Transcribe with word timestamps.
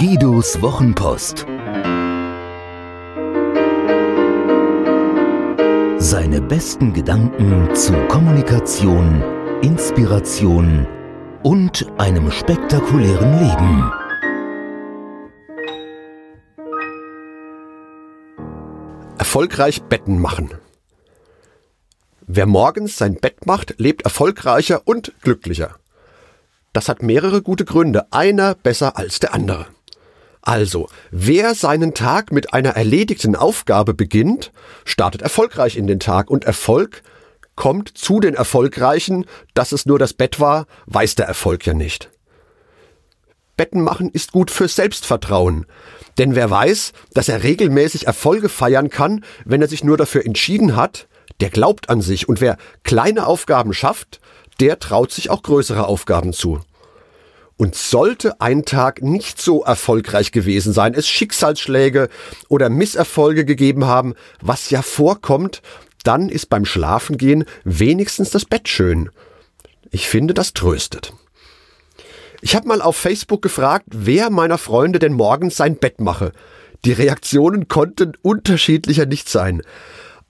Guidos 0.00 0.62
Wochenpost. 0.62 1.40
Seine 5.98 6.40
besten 6.40 6.94
Gedanken 6.94 7.74
zu 7.74 7.92
Kommunikation, 8.08 9.22
Inspiration 9.60 10.86
und 11.42 11.86
einem 11.98 12.30
spektakulären 12.30 13.40
Leben. 13.40 13.92
Erfolgreich 19.18 19.82
Betten 19.82 20.18
machen. 20.18 20.54
Wer 22.26 22.46
morgens 22.46 22.96
sein 22.96 23.16
Bett 23.16 23.44
macht, 23.44 23.74
lebt 23.76 24.00
erfolgreicher 24.00 24.80
und 24.86 25.12
glücklicher. 25.20 25.76
Das 26.72 26.88
hat 26.88 27.02
mehrere 27.02 27.42
gute 27.42 27.66
Gründe, 27.66 28.10
einer 28.12 28.54
besser 28.54 28.96
als 28.96 29.20
der 29.20 29.34
andere. 29.34 29.66
Also, 30.42 30.88
wer 31.10 31.54
seinen 31.54 31.94
Tag 31.94 32.32
mit 32.32 32.54
einer 32.54 32.70
erledigten 32.70 33.36
Aufgabe 33.36 33.94
beginnt, 33.94 34.52
startet 34.84 35.22
erfolgreich 35.22 35.76
in 35.76 35.86
den 35.86 36.00
Tag 36.00 36.30
und 36.30 36.44
Erfolg 36.44 37.02
kommt 37.56 37.96
zu 37.96 38.20
den 38.20 38.34
Erfolgreichen, 38.34 39.26
dass 39.52 39.72
es 39.72 39.84
nur 39.84 39.98
das 39.98 40.14
Bett 40.14 40.40
war, 40.40 40.66
weiß 40.86 41.14
der 41.16 41.26
Erfolg 41.26 41.66
ja 41.66 41.74
nicht. 41.74 42.10
Betten 43.56 43.82
machen 43.82 44.08
ist 44.10 44.32
gut 44.32 44.50
für 44.50 44.68
Selbstvertrauen. 44.68 45.66
Denn 46.16 46.34
wer 46.34 46.48
weiß, 46.48 46.94
dass 47.12 47.28
er 47.28 47.42
regelmäßig 47.42 48.06
Erfolge 48.06 48.48
feiern 48.48 48.88
kann, 48.88 49.22
wenn 49.44 49.60
er 49.60 49.68
sich 49.68 49.84
nur 49.84 49.98
dafür 49.98 50.24
entschieden 50.24 50.76
hat, 50.76 51.06
der 51.40 51.50
glaubt 51.50 51.90
an 51.90 52.00
sich 52.00 52.28
und 52.28 52.40
wer 52.40 52.56
kleine 52.84 53.26
Aufgaben 53.26 53.74
schafft, 53.74 54.20
der 54.60 54.78
traut 54.78 55.12
sich 55.12 55.28
auch 55.28 55.42
größere 55.42 55.86
Aufgaben 55.86 56.32
zu. 56.32 56.60
Und 57.60 57.74
sollte 57.74 58.40
ein 58.40 58.64
Tag 58.64 59.02
nicht 59.02 59.38
so 59.38 59.62
erfolgreich 59.62 60.32
gewesen 60.32 60.72
sein, 60.72 60.94
es 60.94 61.06
Schicksalsschläge 61.06 62.08
oder 62.48 62.70
Misserfolge 62.70 63.44
gegeben 63.44 63.84
haben, 63.84 64.14
was 64.40 64.70
ja 64.70 64.80
vorkommt, 64.80 65.60
dann 66.02 66.30
ist 66.30 66.48
beim 66.48 66.64
Schlafengehen 66.64 67.44
wenigstens 67.64 68.30
das 68.30 68.46
Bett 68.46 68.66
schön. 68.66 69.10
Ich 69.90 70.08
finde, 70.08 70.32
das 70.32 70.54
tröstet. 70.54 71.12
Ich 72.40 72.56
habe 72.56 72.66
mal 72.66 72.80
auf 72.80 72.96
Facebook 72.96 73.42
gefragt, 73.42 73.88
wer 73.90 74.30
meiner 74.30 74.56
Freunde 74.56 74.98
denn 74.98 75.12
morgens 75.12 75.58
sein 75.58 75.76
Bett 75.76 76.00
mache. 76.00 76.32
Die 76.86 76.92
Reaktionen 76.92 77.68
konnten 77.68 78.14
unterschiedlicher 78.22 79.04
nicht 79.04 79.28
sein. 79.28 79.60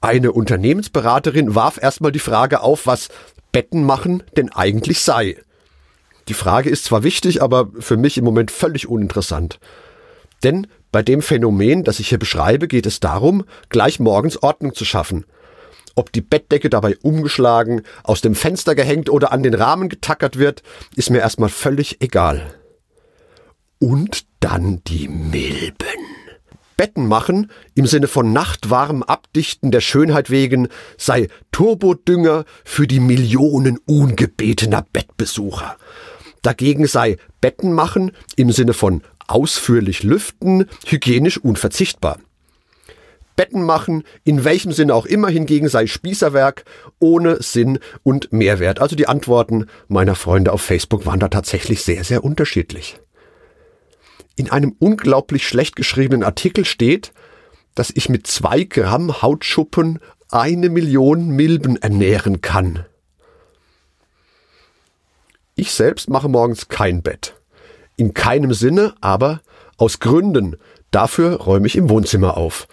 Eine 0.00 0.32
Unternehmensberaterin 0.32 1.54
warf 1.54 1.78
erstmal 1.78 2.10
die 2.10 2.20
Frage 2.20 2.62
auf, 2.62 2.86
was 2.86 3.10
Betten 3.52 3.84
machen 3.84 4.22
denn 4.34 4.50
eigentlich 4.50 5.00
sei. 5.00 5.36
Die 6.28 6.34
Frage 6.34 6.68
ist 6.68 6.84
zwar 6.84 7.02
wichtig, 7.02 7.42
aber 7.42 7.70
für 7.78 7.96
mich 7.96 8.18
im 8.18 8.24
Moment 8.24 8.50
völlig 8.50 8.88
uninteressant. 8.88 9.58
Denn 10.42 10.66
bei 10.92 11.02
dem 11.02 11.22
Phänomen, 11.22 11.84
das 11.84 12.00
ich 12.00 12.08
hier 12.08 12.18
beschreibe, 12.18 12.68
geht 12.68 12.86
es 12.86 13.00
darum, 13.00 13.44
gleich 13.70 13.98
morgens 13.98 14.42
Ordnung 14.42 14.74
zu 14.74 14.84
schaffen. 14.84 15.24
Ob 15.94 16.12
die 16.12 16.20
Bettdecke 16.20 16.70
dabei 16.70 16.96
umgeschlagen, 17.02 17.82
aus 18.04 18.20
dem 18.20 18.34
Fenster 18.34 18.74
gehängt 18.74 19.10
oder 19.10 19.32
an 19.32 19.42
den 19.42 19.54
Rahmen 19.54 19.88
getackert 19.88 20.38
wird, 20.38 20.62
ist 20.94 21.10
mir 21.10 21.18
erstmal 21.18 21.48
völlig 21.48 22.00
egal. 22.00 22.54
Und 23.80 24.26
dann 24.40 24.82
die 24.86 25.08
Milben. 25.08 25.74
Betten 26.76 27.08
machen 27.08 27.50
im 27.74 27.86
Sinne 27.86 28.06
von 28.06 28.32
nachtwarm 28.32 29.02
Abdichten 29.02 29.72
der 29.72 29.80
Schönheit 29.80 30.30
wegen 30.30 30.68
sei 30.96 31.28
Turbodünger 31.50 32.44
für 32.64 32.86
die 32.86 33.00
Millionen 33.00 33.78
ungebetener 33.84 34.86
Bettbesucher. 34.92 35.76
Dagegen 36.42 36.86
sei 36.86 37.16
Betten 37.40 37.72
machen 37.72 38.12
im 38.36 38.52
Sinne 38.52 38.72
von 38.72 39.02
ausführlich 39.26 40.02
lüften 40.02 40.66
hygienisch 40.86 41.38
unverzichtbar. 41.38 42.18
Betten 43.36 43.62
machen, 43.62 44.02
in 44.24 44.44
welchem 44.44 44.72
Sinne 44.72 44.94
auch 44.94 45.06
immer 45.06 45.28
hingegen 45.28 45.68
sei 45.68 45.86
Spießerwerk 45.86 46.64
ohne 46.98 47.40
Sinn 47.40 47.78
und 48.02 48.32
Mehrwert. 48.32 48.80
Also 48.80 48.96
die 48.96 49.06
Antworten 49.06 49.66
meiner 49.86 50.16
Freunde 50.16 50.52
auf 50.52 50.62
Facebook 50.62 51.06
waren 51.06 51.20
da 51.20 51.28
tatsächlich 51.28 51.82
sehr, 51.82 52.02
sehr 52.02 52.24
unterschiedlich 52.24 52.98
in 54.38 54.50
einem 54.50 54.74
unglaublich 54.78 55.46
schlecht 55.46 55.76
geschriebenen 55.76 56.22
Artikel 56.22 56.64
steht, 56.64 57.12
dass 57.74 57.90
ich 57.94 58.08
mit 58.08 58.26
zwei 58.26 58.64
Gramm 58.64 59.20
Hautschuppen 59.22 59.98
eine 60.30 60.68
Million 60.68 61.28
Milben 61.28 61.76
ernähren 61.76 62.40
kann. 62.40 62.84
Ich 65.58 65.72
selbst 65.72 66.08
mache 66.08 66.28
morgens 66.28 66.68
kein 66.68 67.02
Bett. 67.02 67.34
In 67.96 68.14
keinem 68.14 68.54
Sinne, 68.54 68.94
aber 69.00 69.40
aus 69.76 69.98
Gründen. 69.98 70.56
Dafür 70.92 71.34
räume 71.34 71.66
ich 71.66 71.74
im 71.74 71.90
Wohnzimmer 71.90 72.36
auf. 72.36 72.68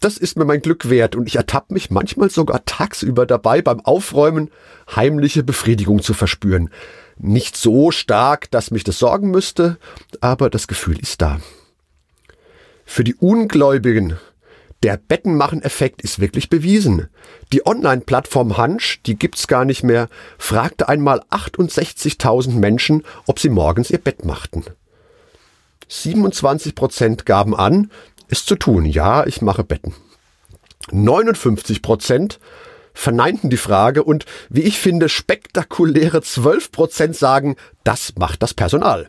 Das 0.00 0.16
ist 0.16 0.38
mir 0.38 0.46
mein 0.46 0.62
Glück 0.62 0.88
wert 0.88 1.16
und 1.16 1.26
ich 1.26 1.36
ertappe 1.36 1.74
mich 1.74 1.90
manchmal 1.90 2.30
sogar 2.30 2.64
tagsüber 2.64 3.26
dabei, 3.26 3.60
beim 3.60 3.80
Aufräumen 3.80 4.48
heimliche 4.96 5.42
Befriedigung 5.42 6.00
zu 6.00 6.14
verspüren. 6.14 6.70
Nicht 7.18 7.58
so 7.58 7.90
stark, 7.90 8.50
dass 8.50 8.70
mich 8.70 8.84
das 8.84 8.98
sorgen 8.98 9.30
müsste, 9.30 9.76
aber 10.22 10.48
das 10.48 10.66
Gefühl 10.66 10.98
ist 10.98 11.20
da. 11.20 11.40
Für 12.86 13.04
die 13.04 13.16
Ungläubigen 13.16 14.16
der 14.82 14.96
Bettenmachen-Effekt 14.96 16.02
ist 16.02 16.20
wirklich 16.20 16.48
bewiesen. 16.48 17.08
Die 17.52 17.66
Online-Plattform 17.66 18.56
Hunch, 18.56 19.00
die 19.04 19.18
gibt's 19.18 19.46
gar 19.46 19.64
nicht 19.64 19.82
mehr, 19.82 20.08
fragte 20.38 20.88
einmal 20.88 21.20
68.000 21.30 22.52
Menschen, 22.52 23.04
ob 23.26 23.38
sie 23.38 23.50
morgens 23.50 23.90
ihr 23.90 23.98
Bett 23.98 24.24
machten. 24.24 24.64
27 25.88 26.74
Prozent 26.74 27.26
gaben 27.26 27.54
an, 27.54 27.90
es 28.28 28.46
zu 28.46 28.56
tun. 28.56 28.86
Ja, 28.86 29.26
ich 29.26 29.42
mache 29.42 29.64
Betten. 29.64 29.94
59 30.92 31.82
Prozent 31.82 32.38
verneinten 32.94 33.50
die 33.50 33.56
Frage 33.56 34.02
und 34.02 34.24
wie 34.48 34.62
ich 34.62 34.78
finde, 34.78 35.08
spektakuläre 35.08 36.22
12 36.22 36.72
Prozent 36.72 37.16
sagen, 37.16 37.56
das 37.84 38.14
macht 38.16 38.42
das 38.42 38.54
Personal. 38.54 39.08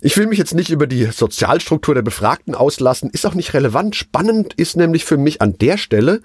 Ich 0.00 0.16
will 0.16 0.26
mich 0.26 0.38
jetzt 0.38 0.54
nicht 0.54 0.70
über 0.70 0.86
die 0.86 1.06
Sozialstruktur 1.06 1.94
der 1.94 2.02
Befragten 2.02 2.54
auslassen, 2.54 3.10
ist 3.10 3.26
auch 3.26 3.34
nicht 3.34 3.52
relevant. 3.54 3.96
Spannend 3.96 4.54
ist 4.54 4.76
nämlich 4.76 5.04
für 5.04 5.16
mich 5.16 5.42
an 5.42 5.58
der 5.58 5.76
Stelle, 5.76 6.20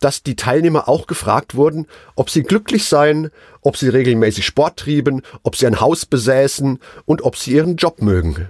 dass 0.00 0.22
die 0.22 0.36
Teilnehmer 0.36 0.88
auch 0.88 1.06
gefragt 1.06 1.54
wurden, 1.54 1.86
ob 2.16 2.30
sie 2.30 2.42
glücklich 2.42 2.84
seien, 2.84 3.30
ob 3.60 3.76
sie 3.76 3.88
regelmäßig 3.88 4.44
Sport 4.44 4.78
trieben, 4.78 5.22
ob 5.42 5.54
sie 5.54 5.66
ein 5.66 5.80
Haus 5.80 6.06
besäßen 6.06 6.80
und 7.04 7.22
ob 7.22 7.36
sie 7.36 7.52
ihren 7.52 7.76
Job 7.76 8.02
mögen. 8.02 8.48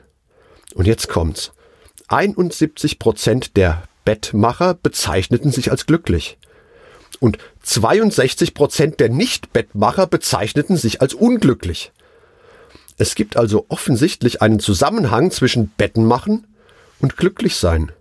Und 0.74 0.86
jetzt 0.86 1.08
kommt's. 1.08 1.52
71 2.08 2.98
Prozent 2.98 3.56
der 3.56 3.82
Bettmacher 4.04 4.74
bezeichneten 4.74 5.52
sich 5.52 5.70
als 5.70 5.84
glücklich. 5.84 6.38
Und 7.20 7.36
62 7.62 8.54
Prozent 8.54 9.00
der 9.00 9.10
Nicht-Bettmacher 9.10 10.06
bezeichneten 10.06 10.76
sich 10.76 11.02
als 11.02 11.12
unglücklich. 11.12 11.92
Es 12.98 13.14
gibt 13.14 13.36
also 13.36 13.64
offensichtlich 13.68 14.42
einen 14.42 14.58
Zusammenhang 14.58 15.30
zwischen 15.30 15.68
Bettenmachen 15.68 16.46
und 17.00 17.16
Glücklichsein. 17.16 17.92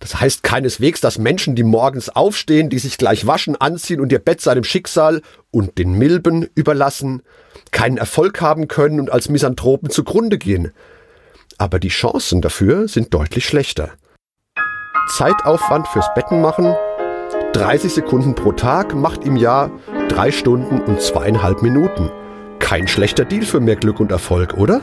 Das 0.00 0.20
heißt 0.20 0.42
keineswegs, 0.42 1.00
dass 1.00 1.18
Menschen, 1.18 1.54
die 1.54 1.62
morgens 1.62 2.08
aufstehen, 2.08 2.68
die 2.68 2.78
sich 2.78 2.98
gleich 2.98 3.26
waschen, 3.26 3.56
anziehen 3.56 4.00
und 4.00 4.12
ihr 4.12 4.18
Bett 4.18 4.40
seinem 4.40 4.64
Schicksal 4.64 5.22
und 5.50 5.78
den 5.78 5.92
Milben 5.92 6.48
überlassen, 6.54 7.22
keinen 7.70 7.98
Erfolg 7.98 8.40
haben 8.40 8.68
können 8.68 8.98
und 8.98 9.10
als 9.10 9.28
Misanthropen 9.28 9.90
zugrunde 9.90 10.38
gehen. 10.38 10.72
Aber 11.58 11.78
die 11.78 11.88
Chancen 11.88 12.40
dafür 12.40 12.88
sind 12.88 13.14
deutlich 13.14 13.46
schlechter. 13.46 13.92
Zeitaufwand 15.16 15.86
fürs 15.88 16.12
Bettenmachen 16.14 16.74
30 17.52 17.92
Sekunden 17.92 18.34
pro 18.34 18.52
Tag 18.52 18.94
macht 18.94 19.24
im 19.24 19.36
Jahr 19.36 19.70
3 20.08 20.32
Stunden 20.32 20.80
und 20.80 21.00
zweieinhalb 21.00 21.62
Minuten. 21.62 22.10
Kein 22.58 22.88
schlechter 22.88 23.24
Deal 23.24 23.44
für 23.44 23.60
mehr 23.60 23.76
Glück 23.76 24.00
und 24.00 24.10
Erfolg, 24.10 24.54
oder? 24.54 24.80